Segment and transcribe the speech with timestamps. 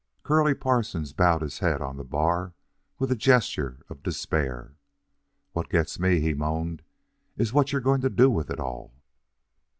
[0.23, 2.55] Curly Parsons bowed his head on the bar
[2.97, 4.75] with a gesture of despair.
[5.51, 6.81] "What gets me," he moaned,
[7.37, 8.95] "is what you're going to do with it all."